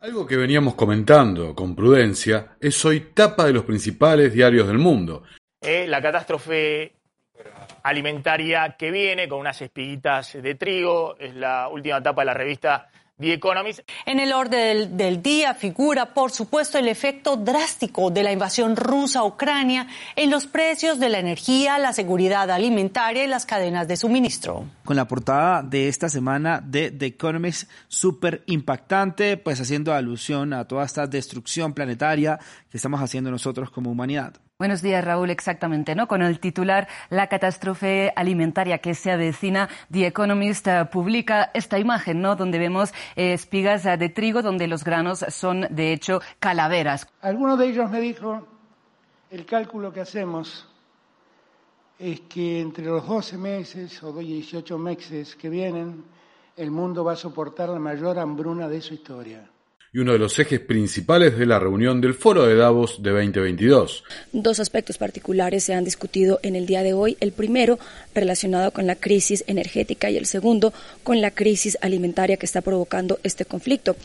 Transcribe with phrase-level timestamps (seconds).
[0.00, 5.24] Algo que veníamos comentando con prudencia es hoy tapa de los principales diarios del mundo.
[5.60, 6.92] Eh, la catástrofe
[7.82, 12.88] alimentaria que viene con unas espiguitas de trigo, es la última etapa de la revista
[13.18, 13.80] The Economist.
[14.06, 19.20] En el orden del, día figura, por supuesto, el efecto drástico de la invasión rusa
[19.20, 23.96] a Ucrania en los precios de la energía, la seguridad alimentaria y las cadenas de
[23.96, 24.66] suministro.
[24.84, 30.66] Con la portada de esta semana de The Economist súper impactante, pues haciendo alusión a
[30.66, 32.38] toda esta destrucción planetaria
[32.70, 34.34] que estamos haciendo nosotros como humanidad.
[34.60, 35.30] Buenos días, Raúl.
[35.30, 36.08] Exactamente, ¿no?
[36.08, 42.20] Con el titular La catástrofe alimentaria que se avecina, The Economist eh, publica esta imagen,
[42.20, 42.34] ¿no?
[42.34, 47.06] Donde vemos eh, espigas de trigo, donde los granos son, de hecho, calaveras.
[47.20, 48.48] Alguno de ellos me dijo,
[49.30, 50.66] el cálculo que hacemos
[51.96, 56.04] es que entre los 12 meses o 18 meses que vienen,
[56.56, 59.48] el mundo va a soportar la mayor hambruna de su historia
[59.92, 64.04] y uno de los ejes principales de la reunión del Foro de Davos de 2022.
[64.32, 67.16] Dos aspectos particulares se han discutido en el día de hoy.
[67.20, 67.78] El primero
[68.14, 70.72] relacionado con la crisis energética y el segundo
[71.02, 73.96] con la crisis alimentaria que está provocando este conflicto.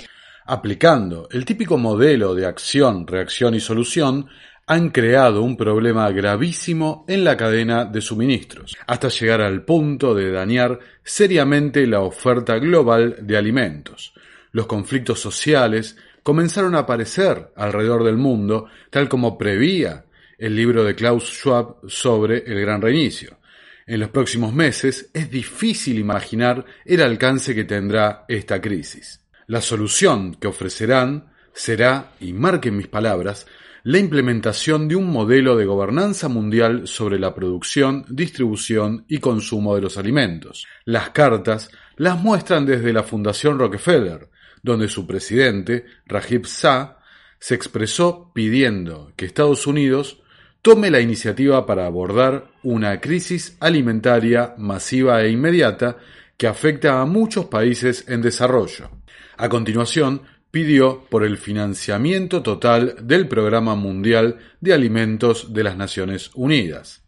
[0.45, 4.27] Aplicando el típico modelo de acción, reacción y solución,
[4.65, 10.31] han creado un problema gravísimo en la cadena de suministros, hasta llegar al punto de
[10.31, 14.13] dañar seriamente la oferta global de alimentos
[14.53, 20.05] los conflictos sociales comenzaron a aparecer alrededor del mundo, tal como prevía
[20.37, 23.37] el libro de Klaus Schwab sobre el gran reinicio.
[23.85, 29.19] En los próximos meses es difícil imaginar el alcance que tendrá esta crisis.
[29.47, 33.45] La solución que ofrecerán será, y marquen mis palabras,
[33.83, 39.81] la implementación de un modelo de gobernanza mundial sobre la producción, distribución y consumo de
[39.81, 40.65] los alimentos.
[40.85, 44.29] Las cartas las muestran desde la Fundación Rockefeller,
[44.63, 46.97] donde su presidente, Rajiv Shah,
[47.37, 50.21] se expresó pidiendo que Estados Unidos
[50.61, 55.97] tome la iniciativa para abordar una crisis alimentaria masiva e inmediata
[56.37, 58.89] que afecta a muchos países en desarrollo.
[59.37, 60.21] A continuación,
[60.51, 67.03] pidió por el financiamiento total del Programa Mundial de Alimentos de las Naciones Unidas.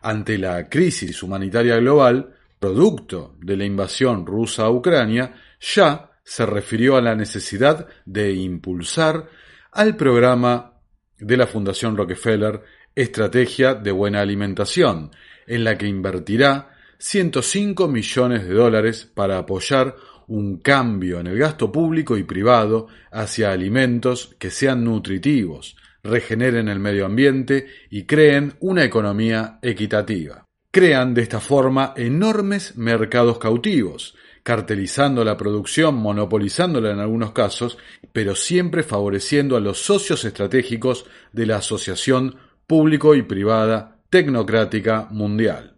[0.00, 6.96] Ante la crisis humanitaria global, producto de la invasión rusa a Ucrania, ya se refirió
[6.96, 9.30] a la necesidad de impulsar
[9.72, 10.74] al programa
[11.18, 12.60] de la Fundación Rockefeller
[12.94, 15.10] Estrategia de Buena Alimentación,
[15.46, 19.96] en la que invertirá 105 millones de dólares para apoyar
[20.26, 26.78] un cambio en el gasto público y privado hacia alimentos que sean nutritivos, regeneren el
[26.78, 30.44] medio ambiente y creen una economía equitativa.
[30.70, 34.14] Crean de esta forma enormes mercados cautivos,
[34.48, 37.76] cartelizando la producción, monopolizándola en algunos casos,
[38.14, 41.04] pero siempre favoreciendo a los socios estratégicos
[41.34, 42.34] de la Asociación
[42.66, 45.76] Público y Privada Tecnocrática Mundial.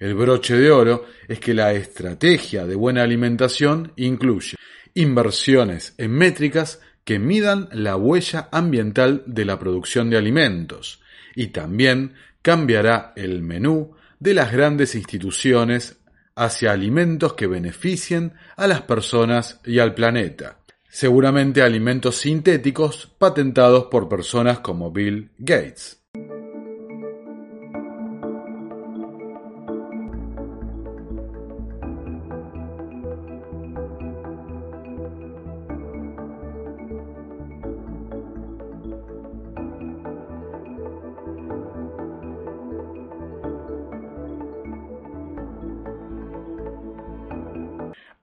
[0.00, 4.56] El broche de oro es que la estrategia de buena alimentación incluye
[4.94, 11.00] inversiones en métricas que midan la huella ambiental de la producción de alimentos
[11.36, 16.00] y también cambiará el menú de las grandes instituciones
[16.36, 20.58] hacia alimentos que beneficien a las personas y al planeta.
[20.88, 26.03] Seguramente alimentos sintéticos patentados por personas como Bill Gates.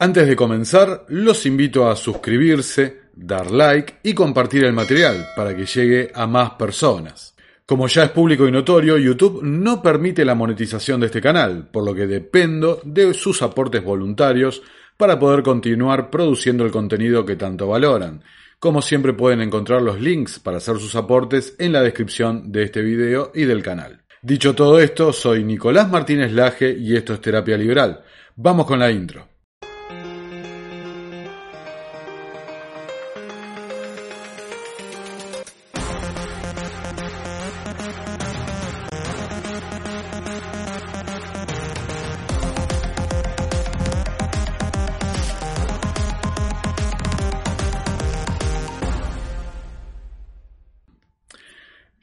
[0.02, 5.68] Antes de comenzar, los invito a suscribirse, dar like y compartir el material para que
[5.68, 7.36] llegue a más personas.
[7.68, 11.86] Como ya es público y notorio, YouTube no permite la monetización de este canal, por
[11.86, 14.64] lo que dependo de sus aportes voluntarios
[14.98, 18.24] para poder continuar produciendo el contenido que tanto valoran.
[18.58, 22.82] Como siempre pueden encontrar los links para hacer sus aportes en la descripción de este
[22.82, 24.02] video y del canal.
[24.24, 28.02] Dicho todo esto, soy Nicolás Martínez Laje y esto es Terapia Liberal.
[28.36, 29.31] Vamos con la intro.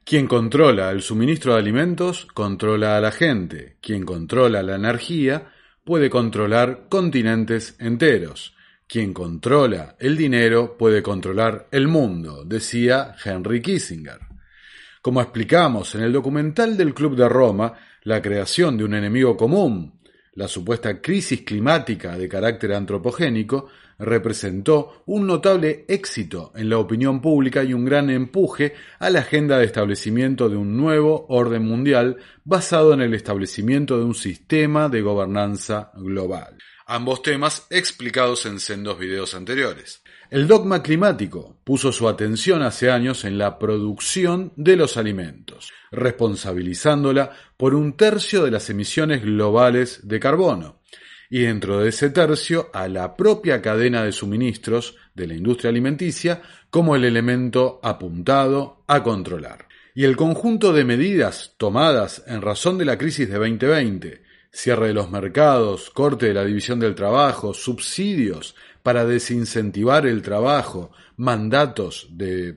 [0.09, 3.77] Quien controla el suministro de alimentos controla a la gente.
[3.83, 5.53] Quien controla la energía
[5.85, 8.57] puede controlar continentes enteros.
[8.87, 14.21] Quien controla el dinero puede controlar el mundo, decía Henry Kissinger.
[15.03, 19.98] Como explicamos en el documental del Club de Roma, la creación de un enemigo común,
[20.39, 23.67] la supuesta crisis climática de carácter antropogénico,
[23.99, 29.59] representó un notable éxito en la opinión pública y un gran empuje a la agenda
[29.59, 35.01] de establecimiento de un nuevo orden mundial basado en el establecimiento de un sistema de
[35.03, 36.57] gobernanza global.
[36.87, 40.05] Ambos temas explicados en sendos videos anteriores.
[40.31, 47.31] El dogma climático puso su atención hace años en la producción de los alimentos, responsabilizándola
[47.57, 50.83] por un tercio de las emisiones globales de carbono
[51.31, 56.43] y dentro de ese tercio a la propia cadena de suministros de la industria alimenticia
[56.69, 59.67] como el elemento apuntado a controlar.
[59.95, 64.95] Y el conjunto de medidas tomadas en razón de la crisis de 2020, cierre de
[64.95, 68.55] los mercados, corte de la división del trabajo, subsidios
[68.89, 72.57] para desincentivar el trabajo, mandatos de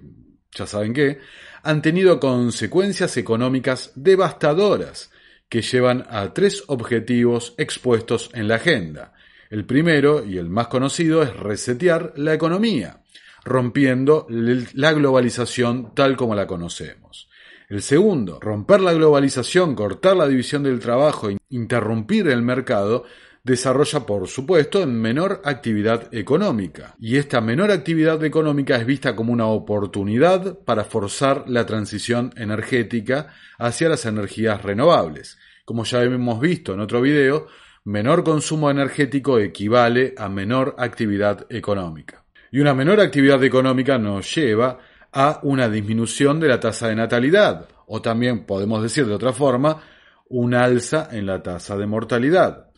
[0.54, 1.20] ya saben qué,
[1.62, 5.12] han tenido consecuencias económicas devastadoras
[5.50, 9.12] que llevan a tres objetivos expuestos en la agenda.
[9.50, 13.02] El primero y el más conocido es resetear la economía,
[13.44, 17.28] rompiendo la globalización tal como la conocemos.
[17.68, 23.04] El segundo, romper la globalización, cortar la división del trabajo e interrumpir el mercado,
[23.44, 26.96] desarrolla, por supuesto, en menor actividad económica.
[27.00, 33.34] Y esta menor actividad económica es vista como una oportunidad para forzar la transición energética
[33.58, 35.38] hacia las energías renovables.
[35.66, 37.48] Como ya hemos visto en otro video,
[37.86, 42.24] menor consumo energético equivale a menor actividad económica.
[42.52, 44.78] Y una menor actividad económica nos lleva
[45.14, 49.82] a una disminución de la tasa de natalidad, o también podemos decir de otra forma,
[50.30, 52.71] un alza en la tasa de mortalidad.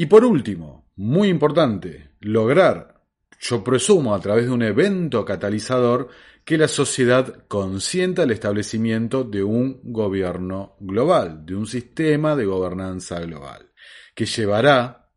[0.00, 3.02] Y por último, muy importante, lograr,
[3.40, 6.06] yo presumo a través de un evento catalizador,
[6.44, 13.18] que la sociedad consienta el establecimiento de un gobierno global, de un sistema de gobernanza
[13.18, 13.72] global,
[14.14, 15.08] que llevará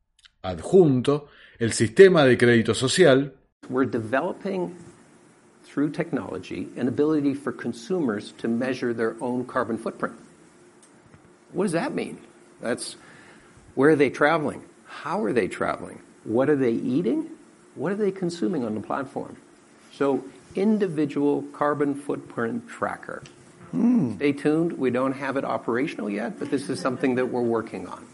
[0.42, 1.28] adjunto
[1.60, 3.36] el sistema de crédito social.
[3.70, 4.76] We're developing
[5.64, 10.16] through technology an ability for consumers to measure their own carbon footprint.
[11.54, 12.18] What does that mean?
[12.64, 12.98] That's
[13.76, 14.64] where are they traveling?
[14.92, 16.00] How are they traveling?
[16.24, 17.30] What are they eating?
[17.76, 19.38] What are they consuming on the platform?
[19.94, 20.24] So
[20.56, 23.24] individual carbon footprint tracker.
[23.74, 24.18] Mm.
[24.18, 24.74] Stay tuned.
[24.78, 28.06] We don't have it operational yet, but this is something that we're working on.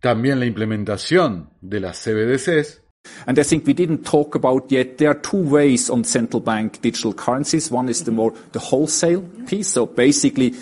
[0.00, 2.80] También la implementación de las CBDCs
[3.26, 6.80] And I think we didn't talk about yet, there are two ways on central bank
[6.80, 7.70] digital currencies.
[7.70, 9.68] One is the more, the wholesale piece.
[9.68, 10.54] So basically,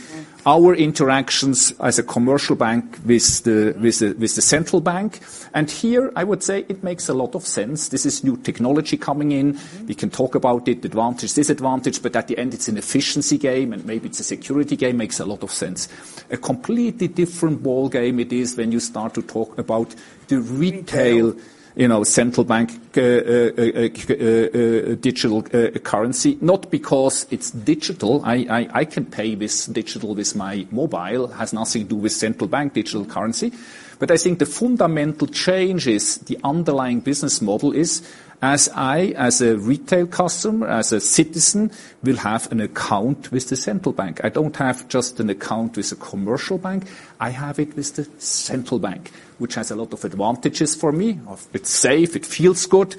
[0.47, 5.21] our interactions as a commercial bank with the, central bank.
[5.53, 7.89] And here, I would say it makes a lot of sense.
[7.89, 9.59] This is new technology coming in.
[9.89, 13.73] We can talk about it, advantage, disadvantage, but at the end it's an efficiency game
[13.73, 15.89] and maybe it's a security game, makes a lot of sense.
[16.31, 19.95] A completely different ball game it is when you start to talk about
[20.29, 21.35] the retail
[21.77, 28.23] you know, central bank uh, uh, uh, digital currency, not because it's digital.
[28.25, 32.73] I, can pay this digital with my mobile, has nothing to do with central bank
[32.73, 33.53] digital currency.
[33.99, 38.03] But I think the fundamental change is the underlying business model is
[38.43, 41.71] as I, as a retail customer, as a citizen,
[42.03, 44.21] will have an account with the central bank.
[44.25, 46.85] I don't have just an account with a commercial bank.
[47.19, 51.19] I have it with the central bank, which has a lot of advantages for me.
[51.53, 52.97] It's safe, it feels good.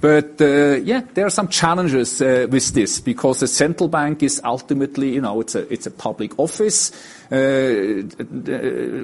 [0.00, 4.40] But uh, yeah, there are some challenges uh, with this because the central bank is
[4.42, 6.90] ultimately, you know, it's a it's a public office.
[7.30, 8.02] Uh,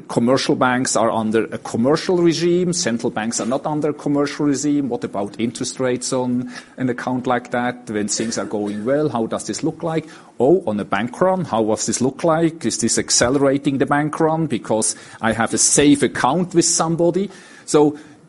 [0.09, 2.73] commercial banks are under a commercial regime.
[2.73, 4.89] Central banks are not under a commercial regime.
[4.89, 9.11] What about interest rates on an account like that when things are going well?
[9.11, 10.09] How does this look like?
[10.41, 12.65] Oh, on a bank run, how does this look like?
[12.65, 17.31] Is this accelerating the bank run because I have a safe account with somebody?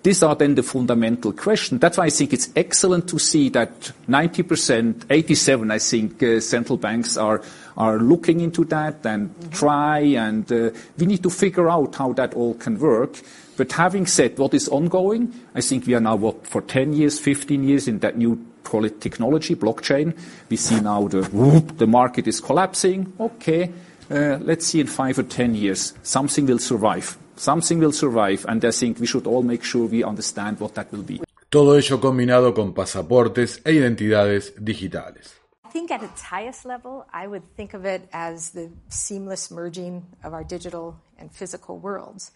[0.07, 1.81] These are then the fundamental questions.
[1.81, 6.77] That's why I think it's excellent to see that 90%, 87, I think, uh, central
[6.77, 7.41] banks are
[7.75, 9.49] are looking into that and mm-hmm.
[9.49, 13.21] try, and uh, we need to figure out how that all can work.
[13.57, 17.19] But having said what is ongoing, I think we are now, what, for 10 years,
[17.19, 20.17] 15 years in that new call it technology, blockchain.
[20.49, 23.11] We see now the, whoop, the market is collapsing.
[23.19, 23.73] Okay,
[24.09, 27.17] uh, let's see in five or 10 years, something will survive.
[27.37, 30.91] Something will survive, and I think we should all make sure we understand what that
[30.91, 31.21] will be.
[31.49, 35.35] Todo ello combinado con pasaportes e identidades digitales.
[35.63, 40.05] I think at its highest level, I would think of it as the seamless merging
[40.23, 42.31] of our digital and physical worlds.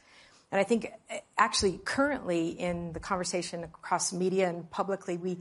[0.51, 5.39] And I think uh, actually currently in the conversation across media and publicly, we,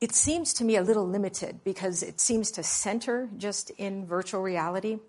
[0.00, 4.42] it seems to me a little limited because it seems to center just in virtual
[4.42, 5.00] reality.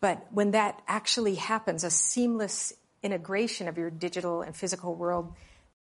[0.00, 5.32] But when that actually happens, a seamless integration of your digital and physical world.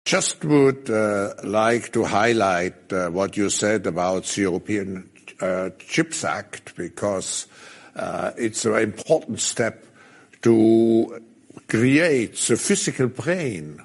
[0.04, 6.24] Just would uh, like to highlight uh, what you said about the European uh, Chips
[6.24, 7.46] Act because
[7.96, 9.86] uh, it's an important step
[10.42, 11.22] to
[11.68, 13.82] create the physical brain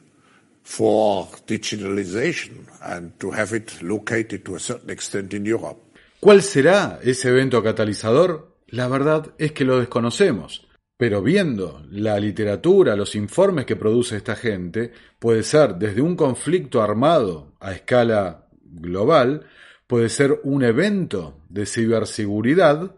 [0.64, 5.80] for digitalization and to have it located to a certain extent in Europe.
[6.20, 8.58] ¿Cuál será ese evento catalizador?
[8.68, 10.69] La verdad es que lo desconocemos.
[11.00, 16.82] Pero viendo la literatura, los informes que produce esta gente, puede ser desde un conflicto
[16.82, 19.46] armado a escala global,
[19.88, 22.91] puede ser un evento de ciberseguridad.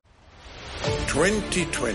[1.13, 1.93] 2020,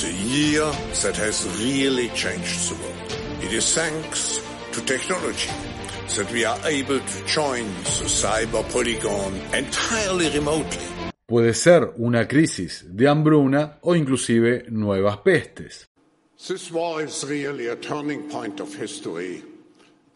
[0.00, 0.64] the year
[1.02, 3.44] that has really changed the world.
[3.44, 4.40] It is thanks
[4.72, 5.50] to technology
[6.16, 7.66] that we are able to join
[8.00, 10.91] the cyber polygon entirely remotely.
[11.32, 15.88] Puede ser una crisis de hambruna o inclusive nuevas pestes.
[16.46, 19.42] This war is really a turning point of history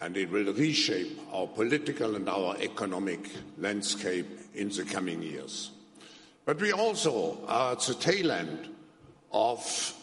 [0.03, 5.71] and it will reshape our political and our economic landscape in the coming years.
[6.45, 8.69] But we also are at the tail end
[9.33, 9.95] of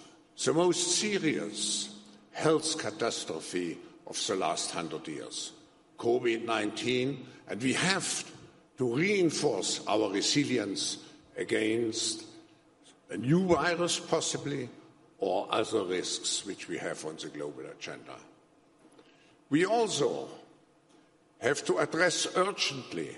[0.43, 1.89] the most serious
[2.31, 3.77] health catastrophe
[4.07, 5.51] of the last hundred years,
[5.99, 7.17] COVID-19,
[7.49, 8.25] and we have
[8.77, 10.97] to reinforce our resilience
[11.37, 12.25] against
[13.09, 14.69] a new virus possibly
[15.19, 18.15] or other risks which we have on the global agenda.
[19.49, 20.27] We also
[21.39, 23.15] have to address urgently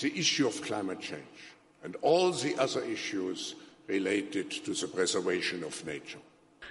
[0.00, 3.54] the issue of climate change and all the other issues
[3.86, 6.20] related to the preservation of nature.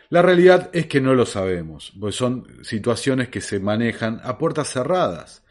[0.10, 4.70] La realidad es que no lo sabemos, pues son situaciones que se manejan a puertas
[4.70, 5.42] cerradas.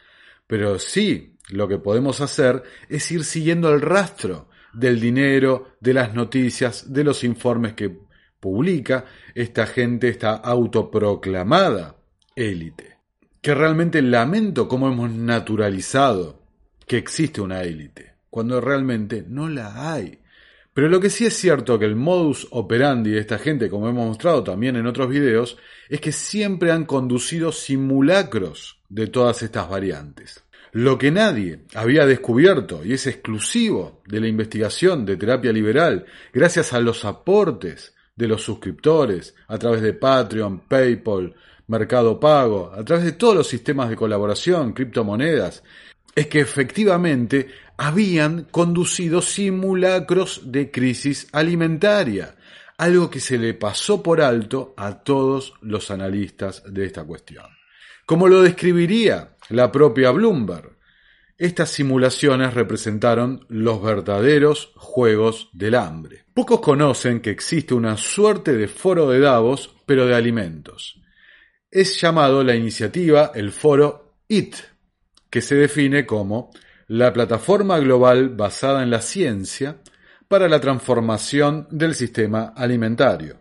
[0.45, 6.13] Pero sí, lo que podemos hacer es ir siguiendo el rastro del dinero, de las
[6.13, 7.97] noticias, de los informes que
[8.39, 9.05] publica
[9.35, 11.97] esta gente, esta autoproclamada
[12.35, 12.97] élite.
[13.41, 16.41] Que realmente lamento cómo hemos naturalizado
[16.87, 20.19] que existe una élite, cuando realmente no la hay.
[20.73, 24.07] Pero lo que sí es cierto que el modus operandi de esta gente, como hemos
[24.07, 25.57] mostrado también en otros videos,
[25.89, 30.43] es que siempre han conducido simulacros de todas estas variantes.
[30.73, 36.71] Lo que nadie había descubierto y es exclusivo de la investigación de terapia liberal, gracias
[36.71, 41.35] a los aportes de los suscriptores a través de Patreon, PayPal,
[41.67, 45.61] Mercado Pago, a través de todos los sistemas de colaboración, criptomonedas,
[46.15, 52.35] es que efectivamente habían conducido simulacros de crisis alimentaria,
[52.77, 57.60] algo que se le pasó por alto a todos los analistas de esta cuestión.
[58.11, 60.77] Como lo describiría la propia Bloomberg,
[61.37, 66.25] estas simulaciones representaron los verdaderos juegos del hambre.
[66.33, 70.99] Pocos conocen que existe una suerte de foro de Davos, pero de alimentos.
[71.71, 74.55] Es llamado la iniciativa el foro IT,
[75.29, 76.51] que se define como
[76.87, 79.77] la plataforma global basada en la ciencia
[80.27, 83.37] para la transformación del sistema alimentario.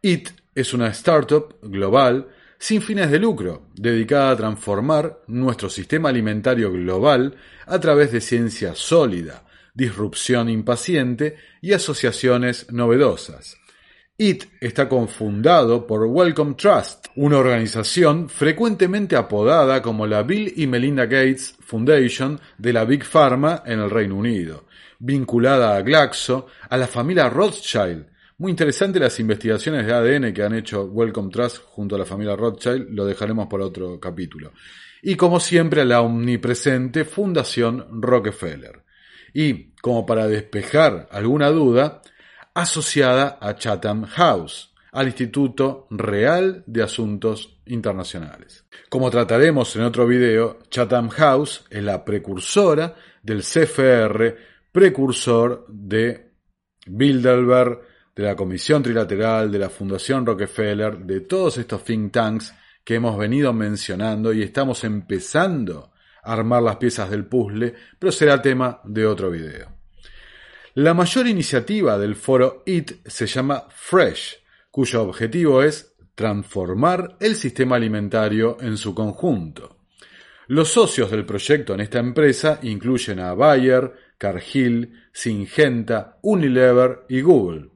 [0.00, 2.26] IT es una startup global
[2.64, 8.74] sin fines de lucro, dedicada a transformar nuestro sistema alimentario global a través de ciencia
[8.74, 9.44] sólida,
[9.74, 13.58] disrupción impaciente y asociaciones novedosas.
[14.16, 21.04] IT está confundado por Wellcome Trust, una organización frecuentemente apodada como la Bill y Melinda
[21.04, 24.64] Gates Foundation de la Big Pharma en el Reino Unido,
[24.98, 28.06] vinculada a Glaxo, a la familia Rothschild.
[28.36, 32.34] Muy interesante las investigaciones de ADN que han hecho Wellcome Trust junto a la familia
[32.34, 34.52] Rothschild, lo dejaremos por otro capítulo.
[35.02, 38.82] Y como siempre a la omnipresente Fundación Rockefeller.
[39.32, 42.02] Y, como para despejar alguna duda,
[42.54, 48.64] asociada a Chatham House, al Instituto Real de Asuntos Internacionales.
[48.88, 54.36] Como trataremos en otro video, Chatham House es la precursora del CFR,
[54.72, 56.32] precursor de
[56.86, 62.54] Bilderberg, de la Comisión Trilateral, de la Fundación Rockefeller, de todos estos think tanks
[62.84, 65.92] que hemos venido mencionando y estamos empezando
[66.22, 69.68] a armar las piezas del puzzle, pero será tema de otro video.
[70.74, 77.76] La mayor iniciativa del foro IT se llama Fresh, cuyo objetivo es transformar el sistema
[77.76, 79.78] alimentario en su conjunto.
[80.48, 87.73] Los socios del proyecto en esta empresa incluyen a Bayer, Cargill, Syngenta, Unilever y Google.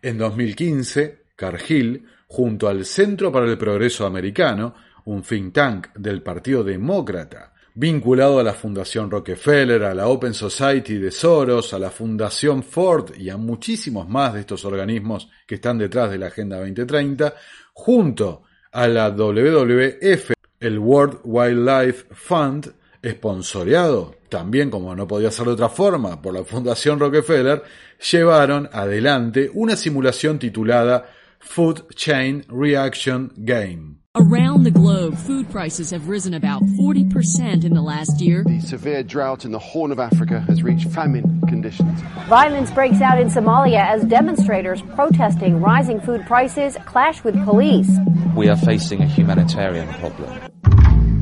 [0.00, 4.74] En 2015, Cargill junto al Centro para el Progreso Americano,
[5.06, 10.98] un think tank del Partido Demócrata, vinculado a la Fundación Rockefeller, a la Open Society
[10.98, 15.78] de Soros, a la Fundación Ford y a muchísimos más de estos organismos que están
[15.78, 17.34] detrás de la Agenda 2030,
[17.72, 25.52] junto a la WWF, el World Wildlife Fund, esponsoreado también como no podía ser de
[25.52, 27.62] otra forma por la Fundación Rockefeller,
[28.10, 31.06] llevaron adelante una simulación titulada
[31.40, 33.96] Food Chain Reaction Game.
[34.14, 38.42] Around the globe, food prices have risen about 40% in the last year.
[38.44, 42.00] The severe drought in the Horn of Africa has reached famine conditions.
[42.28, 47.90] Violence breaks out in Somalia as demonstrators protesting rising food prices clash with police.
[48.34, 51.17] We are facing a humanitarian problem.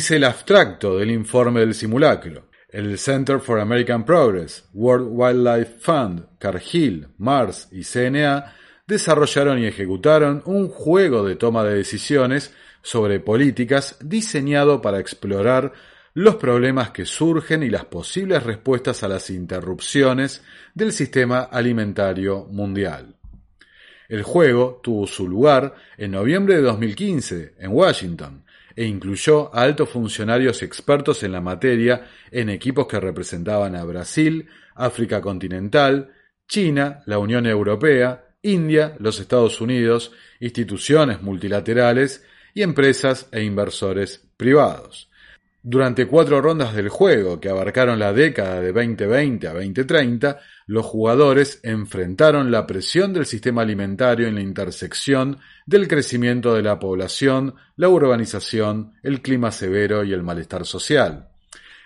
[0.00, 2.48] Dice el abstracto del informe del simulacro.
[2.70, 8.50] El Center for American Progress, World Wildlife Fund, Cargill, Mars y CNA
[8.86, 15.74] desarrollaron y ejecutaron un juego de toma de decisiones sobre políticas diseñado para explorar
[16.14, 20.42] los problemas que surgen y las posibles respuestas a las interrupciones
[20.72, 23.16] del sistema alimentario mundial.
[24.08, 28.44] El juego tuvo su lugar en noviembre de 2015 en Washington
[28.80, 34.48] e incluyó a altos funcionarios expertos en la materia en equipos que representaban a Brasil,
[34.74, 36.14] África continental,
[36.48, 45.09] China, la Unión Europea, India, los Estados Unidos, instituciones multilaterales y empresas e inversores privados.
[45.62, 51.60] Durante cuatro rondas del juego, que abarcaron la década de 2020 a 2030, los jugadores
[51.62, 57.90] enfrentaron la presión del sistema alimentario en la intersección del crecimiento de la población, la
[57.90, 61.28] urbanización, el clima severo y el malestar social.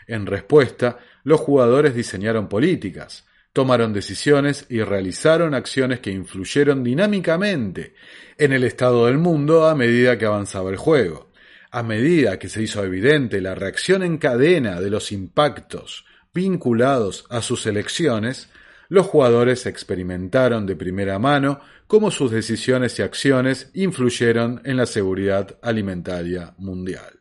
[0.06, 7.94] En respuesta, los jugadores diseñaron políticas, tomaron decisiones y realizaron acciones que influyeron dinámicamente
[8.38, 11.34] en el estado del mundo a medida que avanzaba el juego.
[11.76, 17.42] A medida que se hizo evidente la reacción en cadena de los impactos vinculados a
[17.42, 18.48] sus elecciones,
[18.88, 21.58] los jugadores experimentaron de primera mano
[21.88, 27.18] cómo sus decisiones y acciones influyeron en la seguridad alimentaria mundial.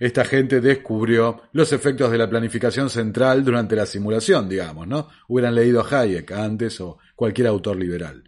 [0.00, 5.08] Esta gente descubrió los efectos de la planificación central durante la simulación, digamos, ¿no?
[5.28, 8.24] Hubieran leído a Hayek antes o cualquier autor liberal.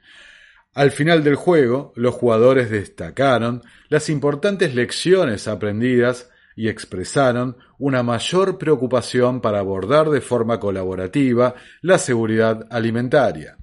[0.74, 8.56] Al final del juego, los jugadores destacaron las importantes lecciones aprendidas y expresaron una mayor
[8.56, 13.56] preocupación para abordar de forma colaborativa la seguridad alimentaria.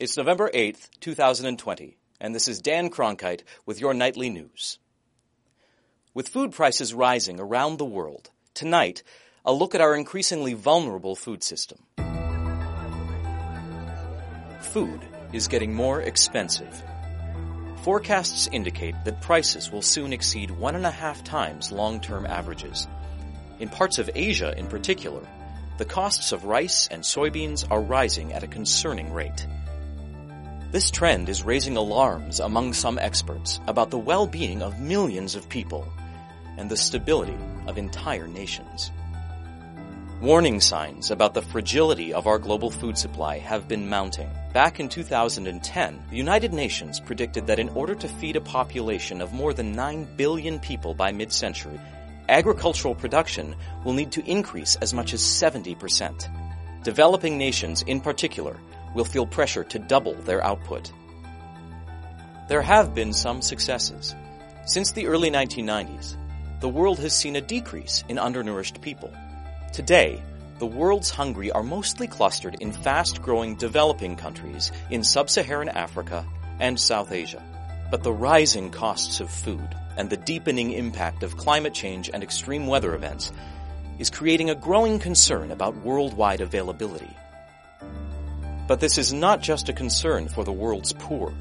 [0.00, 4.78] It's November 8th, 2020, and this is Dan Cronkite with your nightly news.
[6.14, 9.02] With food prices rising around the world, tonight,
[9.44, 11.80] a look at our increasingly vulnerable food system.
[14.62, 15.02] Food
[15.34, 16.82] is getting more expensive.
[17.82, 22.88] Forecasts indicate that prices will soon exceed one and a half times long-term averages.
[23.58, 25.28] In parts of Asia in particular,
[25.76, 29.46] the costs of rice and soybeans are rising at a concerning rate.
[30.72, 35.84] This trend is raising alarms among some experts about the well-being of millions of people
[36.56, 38.92] and the stability of entire nations.
[40.20, 44.30] Warning signs about the fragility of our global food supply have been mounting.
[44.52, 49.32] Back in 2010, the United Nations predicted that in order to feed a population of
[49.32, 51.80] more than 9 billion people by mid-century,
[52.28, 56.30] agricultural production will need to increase as much as 70%.
[56.84, 58.56] Developing nations, in particular,
[58.94, 60.92] will feel pressure to double their output.
[62.48, 64.14] There have been some successes.
[64.66, 66.16] Since the early 1990s,
[66.60, 69.12] the world has seen a decrease in undernourished people.
[69.72, 70.22] Today,
[70.58, 76.26] the world's hungry are mostly clustered in fast-growing developing countries in sub-Saharan Africa
[76.58, 77.42] and South Asia.
[77.90, 82.66] But the rising costs of food and the deepening impact of climate change and extreme
[82.66, 83.32] weather events
[83.98, 87.16] is creating a growing concern about worldwide availability.
[88.70, 91.34] But this is not just a concern for the world's poor.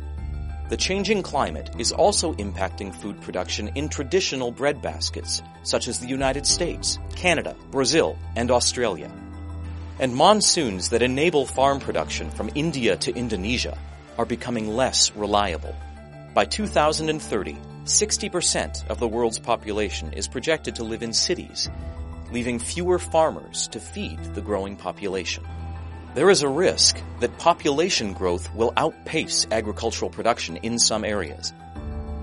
[0.69, 6.47] The changing climate is also impacting food production in traditional breadbaskets, such as the United
[6.47, 9.11] States, Canada, Brazil, and Australia.
[9.99, 13.77] And monsoons that enable farm production from India to Indonesia
[14.17, 15.75] are becoming less reliable.
[16.33, 21.69] By 2030, 60% of the world's population is projected to live in cities,
[22.31, 25.45] leaving fewer farmers to feed the growing population.
[26.15, 31.53] There is a risk that population growth will outpace agricultural production in some areas.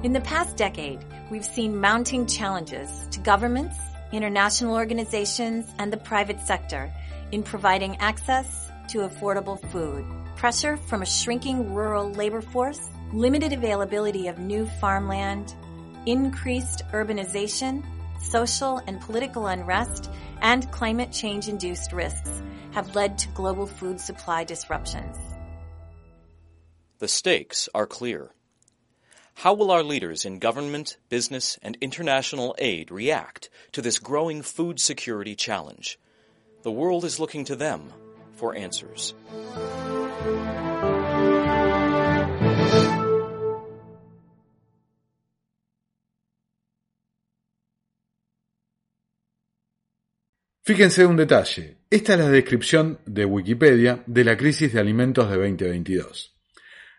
[0.03, 3.77] In the past decade, we've seen mounting challenges to governments,
[4.11, 6.93] international organizations, and the private sector
[7.31, 10.05] in providing access to affordable food.
[10.35, 15.55] Pressure from a shrinking rural labor force, limited availability of new farmland,
[16.07, 17.85] increased urbanization,
[18.21, 24.45] social and political unrest, and climate change induced risks have led to global food supply
[24.45, 25.17] disruptions.
[26.99, 28.31] The stakes are clear.
[29.35, 34.81] How will our leaders in government, business, and international aid react to this growing food
[34.81, 35.99] security challenge?
[36.63, 37.93] The world is looking to them
[38.35, 39.15] for answers.
[50.67, 51.77] Fíjense un detalle.
[51.89, 56.35] Esta es la descripción de Wikipedia de la crisis de alimentos de 2022.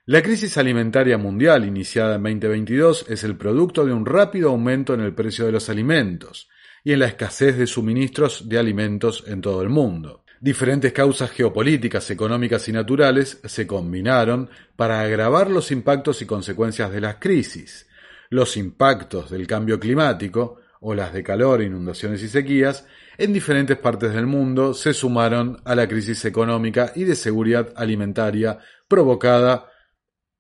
[0.06, 5.02] La crisis alimentaria mundial iniciada en 2022 es el producto de un rápido aumento en
[5.02, 6.48] el precio de los alimentos
[6.82, 10.24] y en la escasez de suministros de alimentos en todo el mundo.
[10.40, 17.02] Diferentes causas geopolíticas, económicas y naturales se combinaron para agravar los impactos y consecuencias de
[17.02, 17.86] las crisis.
[18.30, 22.86] Los impactos del cambio climático, olas de calor, inundaciones y sequías,
[23.18, 28.60] en diferentes partes del mundo se sumaron a la crisis económica y de seguridad alimentaria
[28.88, 29.72] provocada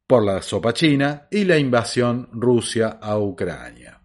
[0.05, 4.01] por la sopa china y la invasión Rusia a Ucrania.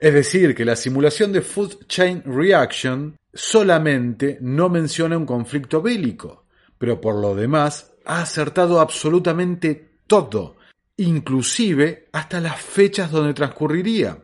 [0.00, 6.46] Es decir, que la simulación de Food Chain Reaction solamente no menciona un conflicto bélico,
[6.78, 10.56] pero por lo demás ha acertado absolutamente todo,
[10.96, 14.18] inclusive hasta las fechas donde transcurriría.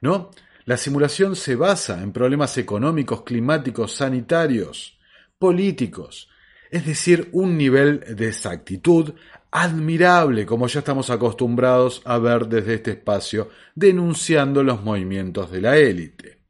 [0.00, 0.30] ¿No?
[0.66, 4.98] La simulación se basa en problemas económicos, climáticos, sanitarios,
[5.38, 6.28] políticos,
[6.72, 9.14] es decir, un nivel de exactitud
[9.52, 15.76] admirable como ya estamos acostumbrados a ver desde este espacio denunciando los movimientos de la
[15.76, 16.40] élite.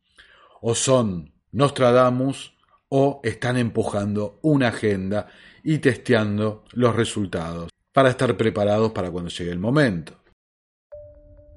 [0.63, 2.57] O son Nostradamus
[2.89, 5.27] o están empujando una agenda
[5.63, 10.26] y testeando los resultados para estar preparados para cuando llegue el momento.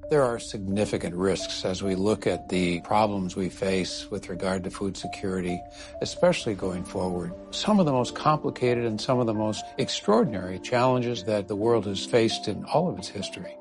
[0.10, 4.72] There are significant risks as we look at the problems we face with regard to
[4.72, 5.62] food security,
[6.02, 7.32] especially going forward.
[7.52, 11.86] Some of the most complicated and some of the most extraordinary challenges that the world
[11.86, 13.56] has faced in all of its history.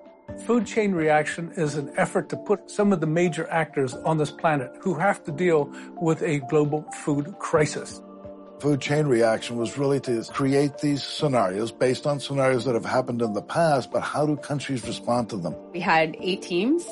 [0.46, 4.30] Food chain reaction is an effort to put some of the major actors on this
[4.30, 8.00] planet who have to deal with a global food crisis.
[8.60, 13.22] Food chain reaction was really to create these scenarios based on scenarios that have happened
[13.22, 15.54] in the past, but how do countries respond to them?
[15.72, 16.84] We had eight teams.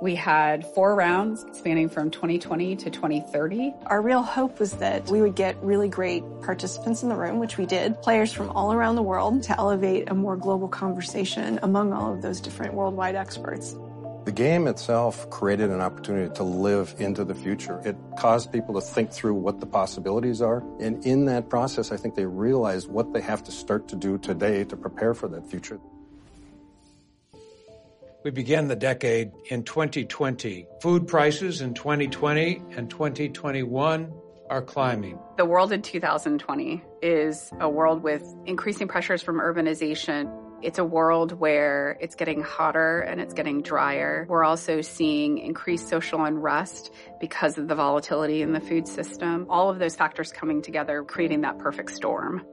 [0.00, 3.74] We had four rounds spanning from 2020 to 2030.
[3.84, 7.58] Our real hope was that we would get really great participants in the room, which
[7.58, 11.92] we did, players from all around the world to elevate a more global conversation among
[11.92, 13.76] all of those different worldwide experts.
[14.24, 17.80] The game itself created an opportunity to live into the future.
[17.86, 20.62] It caused people to think through what the possibilities are.
[20.78, 24.18] And in that process, I think they realized what they have to start to do
[24.18, 25.80] today to prepare for that future.
[28.22, 30.66] We began the decade in 2020.
[30.82, 34.12] Food prices in 2020 and 2021
[34.50, 35.18] are climbing.
[35.38, 40.30] The world in 2020 is a world with increasing pressures from urbanization.
[40.62, 44.26] It's a world where it's getting hotter and it's getting drier.
[44.28, 49.46] We're also seeing increased social unrest because of the volatility in the food system.
[49.48, 52.44] All of those factors coming together, creating that perfect storm.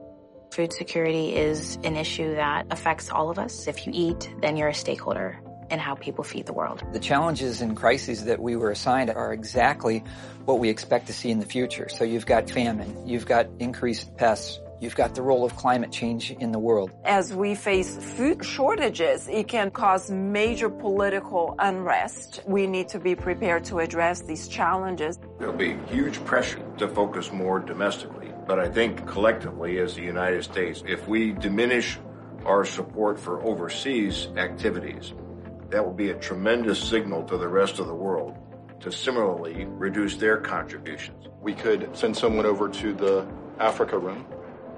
[0.52, 3.68] Food security is an issue that affects all of us.
[3.68, 5.38] If you eat, then you're a stakeholder
[5.70, 6.82] in how people feed the world.
[6.94, 10.02] The challenges and crises that we were assigned are exactly
[10.46, 11.90] what we expect to see in the future.
[11.90, 16.30] So you've got famine, you've got increased pests, You've got the role of climate change
[16.30, 16.92] in the world.
[17.04, 22.40] As we face food shortages, it can cause major political unrest.
[22.46, 25.18] We need to be prepared to address these challenges.
[25.40, 28.32] There'll be huge pressure to focus more domestically.
[28.46, 31.98] But I think collectively as the United States, if we diminish
[32.46, 35.12] our support for overseas activities,
[35.70, 38.36] that will be a tremendous signal to the rest of the world
[38.80, 41.26] to similarly reduce their contributions.
[41.42, 43.26] We could send someone over to the
[43.58, 44.24] Africa room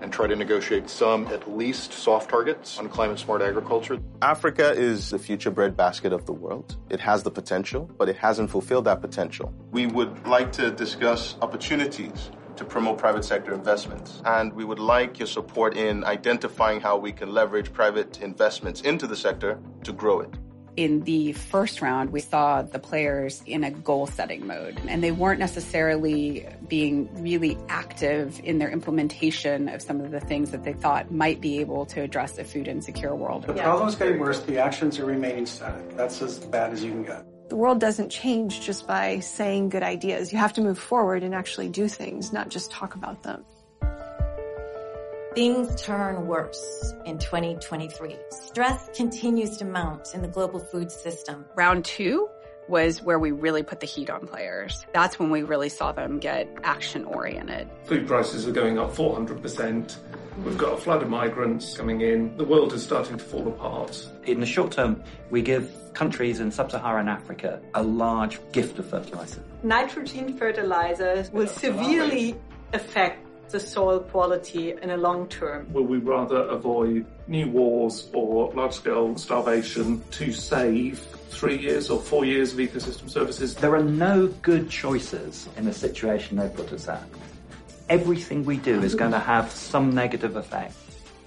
[0.01, 3.99] and try to negotiate some at least soft targets on climate smart agriculture.
[4.23, 6.77] Africa is the future breadbasket of the world.
[6.89, 9.53] It has the potential, but it hasn't fulfilled that potential.
[9.71, 14.21] We would like to discuss opportunities to promote private sector investments.
[14.27, 19.07] And we would like your support in identifying how we can leverage private investments into
[19.07, 20.35] the sector to grow it.
[20.77, 25.11] In the first round, we saw the players in a goal setting mode, and they
[25.11, 30.73] weren't necessarily being really active in their implementation of some of the things that they
[30.73, 33.45] thought might be able to address a food insecure world.
[33.47, 35.97] The problem's getting worse, the actions are remaining static.
[35.97, 37.25] That's as bad as you can get.
[37.49, 40.33] The world doesn't change just by saying good ideas.
[40.33, 43.45] You have to move forward and actually do things, not just talk about them.
[45.35, 48.17] Things turn worse in 2023.
[48.31, 51.45] Stress continues to mount in the global food system.
[51.55, 52.29] Round two
[52.67, 54.85] was where we really put the heat on players.
[54.93, 57.71] That's when we really saw them get action oriented.
[57.85, 59.97] Food prices are going up 400%.
[60.45, 62.37] We've got a flood of migrants coming in.
[62.37, 64.05] The world is starting to fall apart.
[64.25, 69.45] In the short term, we give countries in sub-Saharan Africa a large gift of fertilizer.
[69.63, 72.37] Nitrogen fertilizers will severely
[72.73, 75.73] affect the soil quality in a long term.
[75.73, 80.99] Will we rather avoid new wars or large scale starvation to save
[81.31, 83.55] three years or four years of ecosystem services?
[83.55, 87.03] There are no good choices in the situation they put us at.
[87.89, 90.75] Everything we do is going to have some negative effect.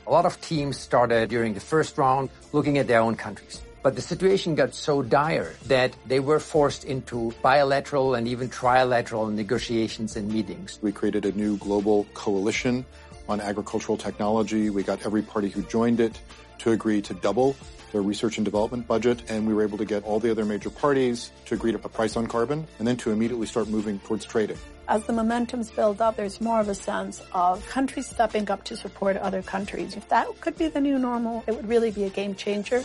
[0.08, 3.62] A lot of teams started during the first round looking at their own countries.
[3.84, 9.32] But the situation got so dire that they were forced into bilateral and even trilateral
[9.32, 10.80] negotiations and meetings.
[10.82, 12.86] We created a new global coalition
[13.28, 14.70] on agricultural technology.
[14.70, 16.18] We got every party who joined it
[16.60, 17.58] to agree to double
[17.92, 20.70] their research and development budget, and we were able to get all the other major
[20.70, 24.24] parties to agree to a price on carbon and then to immediately start moving towards
[24.24, 24.58] trading.
[24.88, 28.78] As the momentums build up, there's more of a sense of countries stepping up to
[28.78, 29.98] support other countries.
[29.98, 32.82] If that could be the new normal, it would really be a game changer.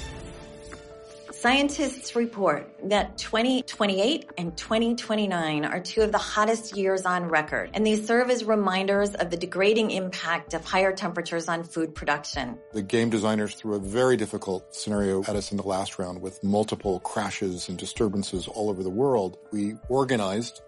[1.40, 7.86] Scientists report that 2028 and 2029 are two of the hottest years on record, and
[7.86, 12.58] they serve as reminders of the degrading impact of higher temperatures on food production.
[12.72, 16.42] The game designers threw a very difficult scenario at us in the last round with
[16.42, 19.38] multiple crashes and disturbances all over the world.
[19.52, 20.62] We organized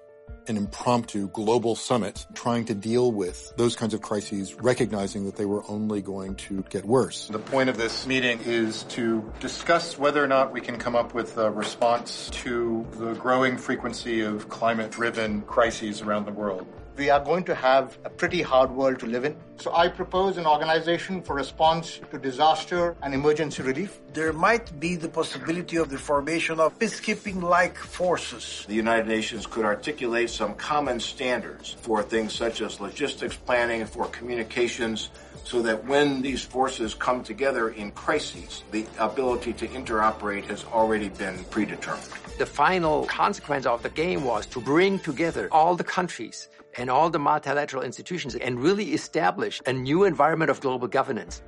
[0.47, 5.45] an impromptu global summit trying to deal with those kinds of crises, recognizing that they
[5.45, 7.29] were only going to get worse.
[7.29, 11.15] The point of this meeting is to discuss whether or not we can come up
[11.15, 16.67] with a response to the growing frequency of climate-driven crises around the world.
[17.01, 19.35] We are going to have a pretty hard world to live in.
[19.57, 23.99] So I propose an organization for response to disaster and emergency relief.
[24.13, 28.67] There might be the possibility of the formation of peacekeeping-like forces.
[28.69, 34.05] The United Nations could articulate some common standards for things such as logistics planning, for
[34.09, 35.09] communications,
[35.45, 41.09] so that when these forces come together in crises, the ability to interoperate has already
[41.09, 42.13] been predetermined.
[42.37, 47.11] The final consequence of the game was to bring together all the countries and all
[47.11, 51.43] the multilateral institutions and really establish a new environment of global governance.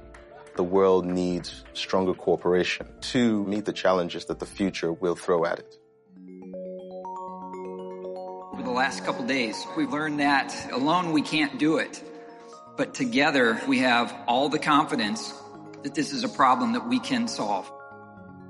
[0.56, 5.58] The world needs stronger cooperation to meet the challenges that the future will throw at
[5.58, 5.78] it.
[8.52, 12.02] Over the last couple days, we've learned that alone we can't do it.
[12.76, 15.32] But together we have all the confidence
[15.82, 17.70] that this is a problem that we can solve.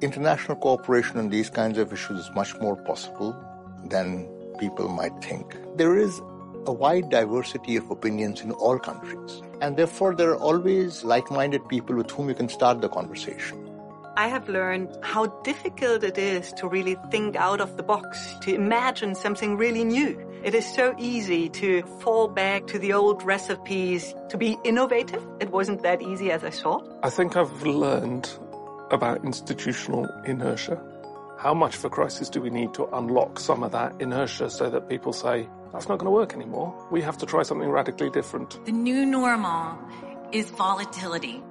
[0.01, 3.37] International cooperation on these kinds of issues is much more possible
[3.85, 4.27] than
[4.59, 5.57] people might think.
[5.77, 6.21] There is
[6.67, 9.43] a wide diversity of opinions in all countries.
[9.61, 13.69] And therefore, there are always like minded people with whom you can start the conversation.
[14.17, 18.55] I have learned how difficult it is to really think out of the box, to
[18.55, 20.21] imagine something really new.
[20.45, 25.27] It is so easy to fall back to the old recipes, to be innovative.
[25.41, 26.87] It wasn't that easy as I thought.
[27.03, 28.29] I think I've learned
[28.91, 30.79] about institutional inertia.
[31.39, 34.69] How much of a crisis do we need to unlock some of that inertia so
[34.69, 36.75] that people say, that's not going to work anymore.
[36.91, 38.65] We have to try something radically different.
[38.67, 39.79] The new normal
[40.31, 41.43] is volatility.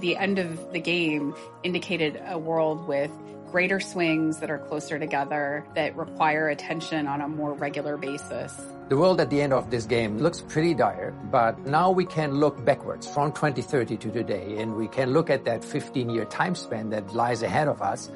[0.00, 3.10] The end of the game indicated a world with
[3.50, 8.54] greater swings that are closer together that require attention on a more regular basis.
[8.88, 12.34] The world at the end of this game looks pretty dire, but now we can
[12.34, 16.54] look backwards from 2030 to today, and we can look at that 15 year time
[16.54, 18.10] span that lies ahead of us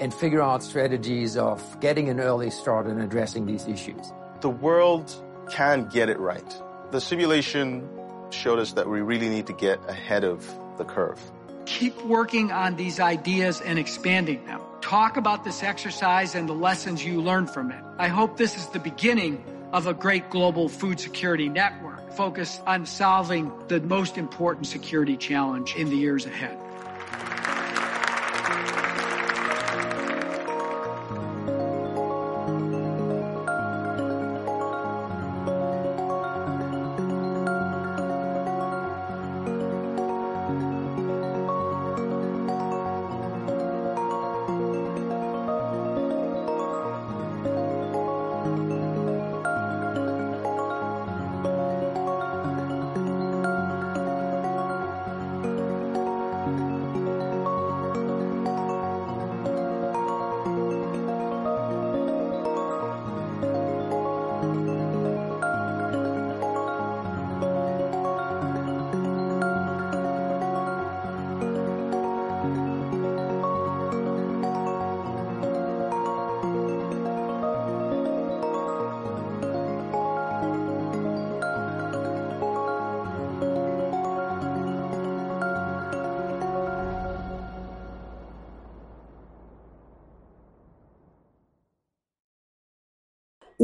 [0.00, 4.12] and figure out strategies of getting an early start and addressing these issues.
[4.46, 5.12] The world
[5.50, 6.62] can get it right.
[6.92, 7.82] The simulation
[8.30, 11.20] showed us that we really need to get ahead of the curve.
[11.64, 14.60] Keep working on these ideas and expanding them.
[14.82, 17.82] Talk about this exercise and the lessons you learned from it.
[17.98, 22.86] I hope this is the beginning of a great global food security network focused on
[22.86, 26.56] solving the most important security challenge in the years ahead.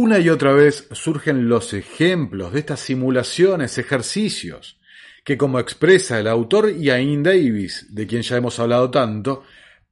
[0.02, 4.80] Una y otra vez surgen los ejemplos de estas simulaciones, ejercicios,
[5.22, 9.44] que como expresa el autor Ian Davis, de quien ya hemos hablado tanto,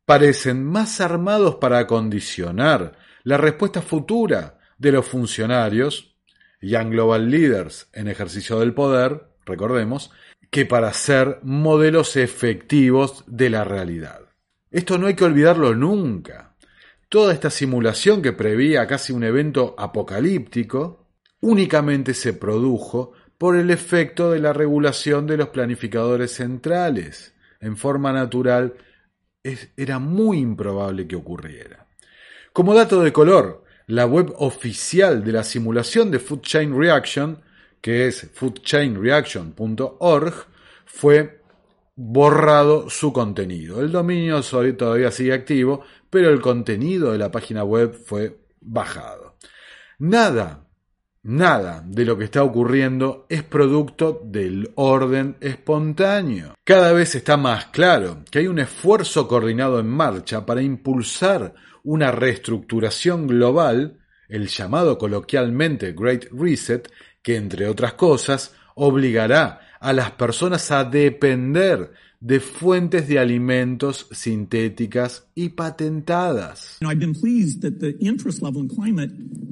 [0.04, 6.16] parecen más armados para acondicionar la respuesta futura de los funcionarios,
[6.60, 10.10] Young Global Leaders en ejercicio del poder, recordemos,
[10.50, 14.22] que para ser modelos efectivos de la realidad.
[14.72, 16.49] Esto no hay que olvidarlo nunca.
[17.10, 21.08] Toda esta simulación que prevía casi un evento apocalíptico
[21.40, 27.34] únicamente se produjo por el efecto de la regulación de los planificadores centrales.
[27.58, 28.74] En forma natural
[29.76, 31.88] era muy improbable que ocurriera.
[32.52, 37.42] Como dato de color, la web oficial de la simulación de Food Chain Reaction,
[37.80, 40.34] que es foodchainreaction.org,
[40.86, 41.39] fue
[42.02, 43.82] borrado su contenido.
[43.82, 49.36] El dominio todavía sigue activo, pero el contenido de la página web fue bajado.
[49.98, 50.66] Nada,
[51.24, 56.54] nada de lo que está ocurriendo es producto del orden espontáneo.
[56.64, 61.52] Cada vez está más claro que hay un esfuerzo coordinado en marcha para impulsar
[61.84, 70.12] una reestructuración global, el llamado coloquialmente Great Reset, que entre otras cosas obligará a las
[70.12, 76.76] personas a depender de fuentes de alimentos sintéticas y patentadas.
[76.80, 79.10] You know, I've been pleased that the interest level in climate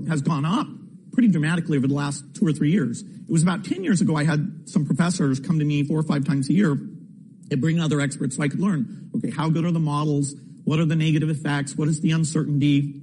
[0.09, 0.67] has gone up
[1.13, 3.03] pretty dramatically over the last two or three years.
[3.03, 6.03] It was about 10 years ago I had some professors come to me four or
[6.03, 9.65] five times a year and bring other experts so I could learn, okay, how good
[9.65, 10.35] are the models?
[10.65, 11.75] What are the negative effects?
[11.75, 13.01] What is the uncertainty?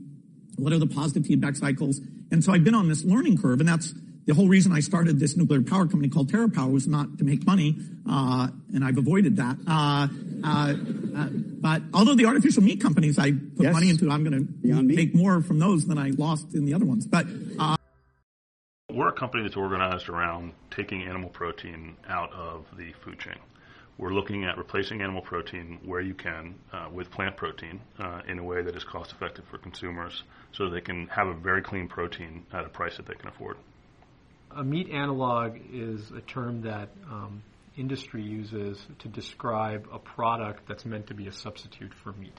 [0.57, 1.99] What are the positive feedback cycles?
[2.31, 3.93] And so I've been on this learning curve and that's
[4.25, 7.45] the whole reason I started this nuclear power company called TerraPower was not to make
[7.45, 7.77] money,
[8.09, 9.57] uh, and I've avoided that.
[9.67, 10.07] Uh,
[10.43, 10.73] uh,
[11.15, 13.73] uh but although the artificial meat companies I put yes.
[13.73, 16.85] money into, I'm going to make more from those than I lost in the other
[16.85, 17.05] ones.
[17.05, 17.25] But
[17.59, 17.77] uh,
[18.91, 23.37] we're a company that's organized around taking animal protein out of the food chain.
[23.97, 28.39] We're looking at replacing animal protein where you can uh, with plant protein uh, in
[28.39, 31.87] a way that is cost effective for consumers so they can have a very clean
[31.87, 33.57] protein at a price that they can afford
[34.55, 37.43] a meat analog is a term that um,
[37.77, 42.37] industry uses to describe a product that's meant to be a substitute for meat.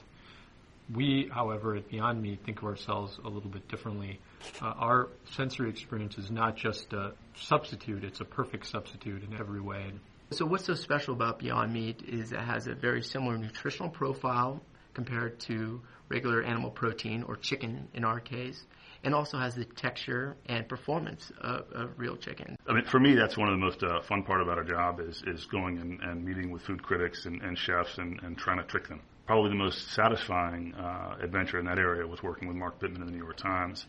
[0.93, 4.19] We, however, at Beyond Meat, think of ourselves a little bit differently.
[4.61, 9.59] Uh, our sensory experience is not just a substitute, it's a perfect substitute in every
[9.59, 9.91] way.
[10.31, 14.61] So, what's so special about Beyond Meat is it has a very similar nutritional profile
[14.93, 18.63] compared to regular animal protein or chicken in our case
[19.03, 22.55] and also has the texture and performance of, of real chicken.
[22.67, 24.99] I mean, for me, that's one of the most uh, fun part about our job
[24.99, 28.57] is, is going and, and meeting with food critics and, and chefs and, and trying
[28.57, 29.01] to trick them.
[29.25, 33.05] Probably the most satisfying uh, adventure in that area was working with Mark Bittman in
[33.05, 33.85] the New York Times.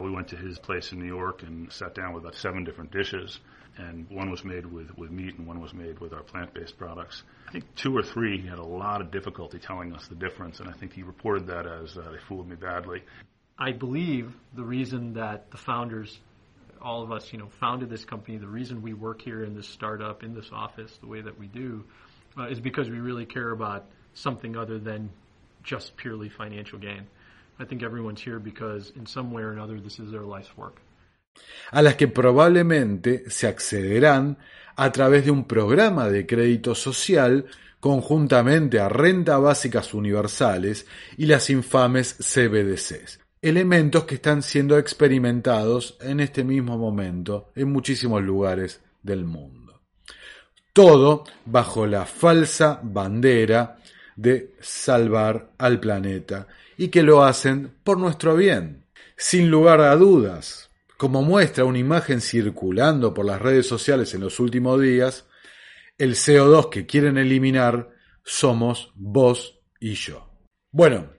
[0.00, 2.90] We went to his place in New York and sat down with about seven different
[2.90, 3.38] dishes,
[3.76, 7.22] and one was made with, with meat and one was made with our plant-based products.
[7.48, 10.68] I think two or three had a lot of difficulty telling us the difference, and
[10.68, 13.02] I think he reported that as uh, they fooled me badly.
[13.60, 16.18] I believe the reason that the founders,
[16.80, 19.68] all of us, you know, founded this company, the reason we work here in this
[19.68, 21.84] startup, in this office, the way that we do,
[22.38, 23.84] uh, is because we really care about
[24.14, 25.10] something other than
[25.62, 27.06] just purely financial gain.
[27.58, 30.80] I think everyone's here because in some way or another this is their life's work.
[31.72, 34.38] A las que probablemente se accederán
[34.76, 37.44] a través de un programa de crédito social
[37.78, 40.86] conjuntamente a renta básicas universales
[41.16, 48.22] y las infames CBDCs, elementos que están siendo experimentados en este mismo momento en muchísimos
[48.22, 49.80] lugares del mundo.
[50.72, 53.78] Todo bajo la falsa bandera
[54.14, 58.84] de salvar al planeta y que lo hacen por nuestro bien.
[59.16, 64.38] Sin lugar a dudas, como muestra una imagen circulando por las redes sociales en los
[64.38, 65.26] últimos días,
[65.98, 67.90] el CO2 que quieren eliminar
[68.22, 70.30] somos vos y yo.
[70.70, 71.10] Bueno,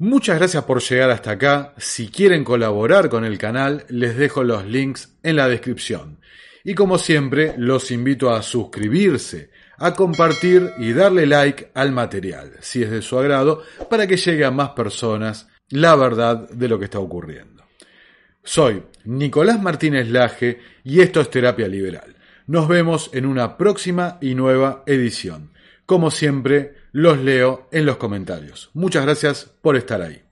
[0.00, 1.74] muchas gracias por llegar hasta acá.
[1.78, 6.18] Si quieren colaborar con el canal, les dejo los links en la descripción.
[6.64, 12.82] Y como siempre, los invito a suscribirse, a compartir y darle like al material, si
[12.82, 16.86] es de su agrado, para que llegue a más personas la verdad de lo que
[16.86, 17.64] está ocurriendo.
[18.42, 22.16] Soy Nicolás Martínez Laje y esto es Terapia Liberal.
[22.46, 25.52] Nos vemos en una próxima y nueva edición.
[25.86, 28.70] Como siempre, los leo en los comentarios.
[28.74, 30.22] Muchas gracias por estar ahí.